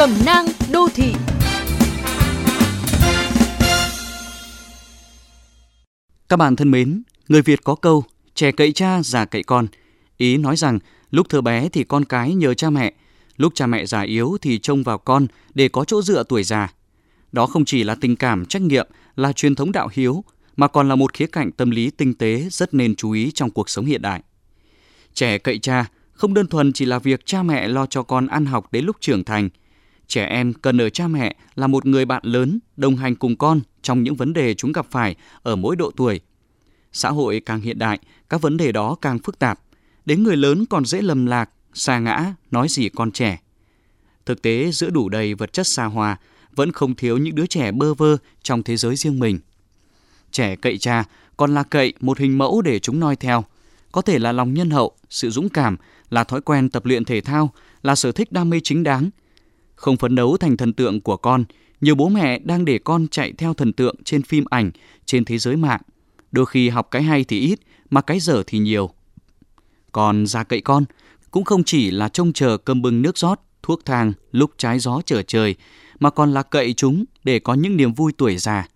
Cẩm 0.00 0.10
nang 0.26 0.46
đô 0.72 0.88
thị 0.94 1.12
Các 6.28 6.36
bạn 6.36 6.56
thân 6.56 6.70
mến, 6.70 7.02
người 7.28 7.42
Việt 7.42 7.64
có 7.64 7.74
câu 7.74 8.04
trẻ 8.34 8.52
cậy 8.52 8.72
cha, 8.72 9.02
già 9.02 9.24
cậy 9.24 9.42
con. 9.42 9.66
Ý 10.16 10.36
nói 10.36 10.56
rằng 10.56 10.78
lúc 11.10 11.28
thơ 11.28 11.40
bé 11.40 11.68
thì 11.68 11.84
con 11.84 12.04
cái 12.04 12.34
nhờ 12.34 12.54
cha 12.54 12.70
mẹ, 12.70 12.92
lúc 13.36 13.52
cha 13.54 13.66
mẹ 13.66 13.86
già 13.86 14.00
yếu 14.00 14.36
thì 14.40 14.58
trông 14.58 14.82
vào 14.82 14.98
con 14.98 15.26
để 15.54 15.68
có 15.68 15.84
chỗ 15.84 16.02
dựa 16.02 16.22
tuổi 16.28 16.44
già. 16.44 16.72
Đó 17.32 17.46
không 17.46 17.64
chỉ 17.64 17.84
là 17.84 17.94
tình 17.94 18.16
cảm, 18.16 18.46
trách 18.46 18.62
nhiệm, 18.62 18.88
là 19.16 19.32
truyền 19.32 19.54
thống 19.54 19.72
đạo 19.72 19.88
hiếu, 19.92 20.24
mà 20.56 20.68
còn 20.68 20.88
là 20.88 20.94
một 20.94 21.14
khía 21.14 21.26
cạnh 21.26 21.52
tâm 21.52 21.70
lý 21.70 21.90
tinh 21.90 22.14
tế 22.14 22.46
rất 22.50 22.74
nên 22.74 22.96
chú 22.96 23.10
ý 23.10 23.30
trong 23.34 23.50
cuộc 23.50 23.70
sống 23.70 23.84
hiện 23.84 24.02
đại. 24.02 24.22
Trẻ 25.14 25.38
cậy 25.38 25.58
cha 25.58 25.86
không 26.12 26.34
đơn 26.34 26.46
thuần 26.46 26.72
chỉ 26.72 26.84
là 26.84 26.98
việc 26.98 27.26
cha 27.26 27.42
mẹ 27.42 27.68
lo 27.68 27.86
cho 27.86 28.02
con 28.02 28.26
ăn 28.26 28.46
học 28.46 28.72
đến 28.72 28.84
lúc 28.84 28.96
trưởng 29.00 29.24
thành. 29.24 29.48
Trẻ 30.10 30.24
em 30.24 30.52
cần 30.52 30.80
ở 30.80 30.90
cha 30.90 31.08
mẹ 31.08 31.36
là 31.54 31.66
một 31.66 31.86
người 31.86 32.04
bạn 32.04 32.22
lớn, 32.24 32.58
đồng 32.76 32.96
hành 32.96 33.16
cùng 33.16 33.36
con 33.36 33.60
trong 33.82 34.02
những 34.02 34.14
vấn 34.14 34.32
đề 34.32 34.54
chúng 34.54 34.72
gặp 34.72 34.86
phải 34.90 35.14
ở 35.42 35.56
mỗi 35.56 35.76
độ 35.76 35.90
tuổi. 35.96 36.20
Xã 36.92 37.10
hội 37.10 37.42
càng 37.46 37.60
hiện 37.60 37.78
đại, 37.78 37.98
các 38.28 38.42
vấn 38.42 38.56
đề 38.56 38.72
đó 38.72 38.96
càng 39.00 39.18
phức 39.18 39.38
tạp. 39.38 39.60
Đến 40.04 40.22
người 40.22 40.36
lớn 40.36 40.64
còn 40.66 40.84
dễ 40.84 41.02
lầm 41.02 41.26
lạc, 41.26 41.50
xa 41.74 41.98
ngã, 41.98 42.34
nói 42.50 42.68
gì 42.68 42.88
con 42.88 43.10
trẻ. 43.10 43.40
Thực 44.26 44.42
tế 44.42 44.70
giữa 44.72 44.90
đủ 44.90 45.08
đầy 45.08 45.34
vật 45.34 45.52
chất 45.52 45.66
xa 45.66 45.84
hoa, 45.84 46.16
vẫn 46.56 46.72
không 46.72 46.94
thiếu 46.94 47.18
những 47.18 47.34
đứa 47.34 47.46
trẻ 47.46 47.72
bơ 47.72 47.94
vơ 47.94 48.16
trong 48.42 48.62
thế 48.62 48.76
giới 48.76 48.96
riêng 48.96 49.18
mình. 49.18 49.38
Trẻ 50.30 50.56
cậy 50.56 50.78
cha 50.78 51.04
còn 51.36 51.54
là 51.54 51.62
cậy 51.62 51.92
một 52.00 52.18
hình 52.18 52.38
mẫu 52.38 52.62
để 52.62 52.78
chúng 52.78 53.00
noi 53.00 53.16
theo. 53.16 53.44
Có 53.92 54.02
thể 54.02 54.18
là 54.18 54.32
lòng 54.32 54.54
nhân 54.54 54.70
hậu, 54.70 54.92
sự 55.10 55.30
dũng 55.30 55.48
cảm, 55.48 55.76
là 56.10 56.24
thói 56.24 56.40
quen 56.40 56.70
tập 56.70 56.86
luyện 56.86 57.04
thể 57.04 57.20
thao, 57.20 57.52
là 57.82 57.94
sở 57.94 58.12
thích 58.12 58.32
đam 58.32 58.50
mê 58.50 58.60
chính 58.64 58.82
đáng. 58.82 59.10
Không 59.80 59.96
phấn 59.96 60.14
đấu 60.14 60.36
thành 60.36 60.56
thần 60.56 60.72
tượng 60.72 61.00
của 61.00 61.16
con, 61.16 61.44
nhiều 61.80 61.94
bố 61.94 62.08
mẹ 62.08 62.38
đang 62.38 62.64
để 62.64 62.78
con 62.78 63.08
chạy 63.08 63.32
theo 63.32 63.54
thần 63.54 63.72
tượng 63.72 63.96
trên 64.04 64.22
phim 64.22 64.44
ảnh, 64.50 64.70
trên 65.06 65.24
thế 65.24 65.38
giới 65.38 65.56
mạng. 65.56 65.80
Đôi 66.32 66.46
khi 66.46 66.68
học 66.68 66.88
cái 66.90 67.02
hay 67.02 67.24
thì 67.24 67.40
ít, 67.40 67.60
mà 67.90 68.00
cái 68.00 68.20
dở 68.20 68.42
thì 68.46 68.58
nhiều. 68.58 68.90
Còn 69.92 70.26
ra 70.26 70.42
cậy 70.42 70.60
con, 70.60 70.84
cũng 71.30 71.44
không 71.44 71.64
chỉ 71.64 71.90
là 71.90 72.08
trông 72.08 72.32
chờ 72.32 72.56
cơm 72.56 72.82
bưng 72.82 73.02
nước 73.02 73.18
rót, 73.18 73.40
thuốc 73.62 73.84
thang 73.84 74.12
lúc 74.32 74.50
trái 74.56 74.78
gió 74.78 75.00
trở 75.06 75.22
trời, 75.22 75.54
mà 76.00 76.10
còn 76.10 76.32
là 76.32 76.42
cậy 76.42 76.72
chúng 76.72 77.04
để 77.24 77.38
có 77.38 77.54
những 77.54 77.76
niềm 77.76 77.92
vui 77.92 78.12
tuổi 78.18 78.36
già. 78.36 78.68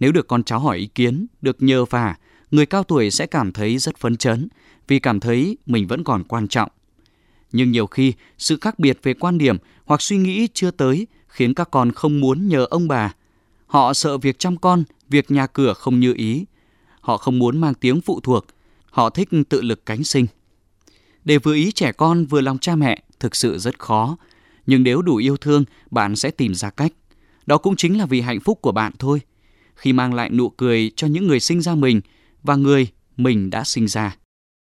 Nếu 0.00 0.12
được 0.12 0.28
con 0.28 0.44
cháu 0.44 0.60
hỏi 0.60 0.78
ý 0.78 0.86
kiến, 0.86 1.26
được 1.40 1.62
nhờ 1.62 1.84
vả, 1.84 2.16
người 2.50 2.66
cao 2.66 2.84
tuổi 2.84 3.10
sẽ 3.10 3.26
cảm 3.26 3.52
thấy 3.52 3.78
rất 3.78 3.96
phấn 3.96 4.16
chấn 4.16 4.48
vì 4.88 4.98
cảm 4.98 5.20
thấy 5.20 5.58
mình 5.66 5.86
vẫn 5.86 6.04
còn 6.04 6.24
quan 6.24 6.48
trọng. 6.48 6.70
Nhưng 7.52 7.72
nhiều 7.72 7.86
khi, 7.86 8.12
sự 8.38 8.58
khác 8.60 8.78
biệt 8.78 8.98
về 9.02 9.14
quan 9.14 9.38
điểm 9.38 9.56
hoặc 9.84 10.02
suy 10.02 10.16
nghĩ 10.16 10.48
chưa 10.54 10.70
tới 10.70 11.06
khiến 11.28 11.54
các 11.54 11.70
con 11.70 11.92
không 11.92 12.20
muốn 12.20 12.48
nhờ 12.48 12.66
ông 12.70 12.88
bà. 12.88 13.14
Họ 13.66 13.94
sợ 13.94 14.18
việc 14.18 14.38
chăm 14.38 14.56
con, 14.56 14.84
việc 15.08 15.30
nhà 15.30 15.46
cửa 15.46 15.72
không 15.74 16.00
như 16.00 16.14
ý. 16.16 16.44
Họ 17.00 17.16
không 17.16 17.38
muốn 17.38 17.60
mang 17.60 17.74
tiếng 17.74 18.00
phụ 18.00 18.20
thuộc. 18.20 18.46
Họ 18.90 19.10
thích 19.10 19.28
tự 19.48 19.62
lực 19.62 19.86
cánh 19.86 20.04
sinh. 20.04 20.26
Để 21.24 21.38
vừa 21.38 21.54
ý 21.54 21.72
trẻ 21.72 21.92
con 21.92 22.26
vừa 22.26 22.40
lòng 22.40 22.58
cha 22.58 22.76
mẹ 22.76 23.02
thực 23.20 23.36
sự 23.36 23.58
rất 23.58 23.78
khó. 23.78 24.16
Nhưng 24.66 24.82
nếu 24.82 25.02
đủ 25.02 25.16
yêu 25.16 25.36
thương, 25.36 25.64
bạn 25.90 26.16
sẽ 26.16 26.30
tìm 26.30 26.54
ra 26.54 26.70
cách. 26.70 26.92
Đó 27.46 27.58
cũng 27.58 27.76
chính 27.76 27.98
là 27.98 28.06
vì 28.06 28.20
hạnh 28.20 28.40
phúc 28.40 28.58
của 28.62 28.72
bạn 28.72 28.92
thôi. 28.98 29.20
Khi 29.74 29.92
mang 29.92 30.14
lại 30.14 30.30
nụ 30.30 30.48
cười 30.48 30.90
cho 30.96 31.06
những 31.06 31.26
người 31.26 31.40
sinh 31.40 31.62
ra 31.62 31.74
mình 31.74 32.00
và 32.42 32.56
người 32.56 32.88
mình 33.16 33.50
đã 33.50 33.64
sinh 33.64 33.88
ra. 33.88 34.16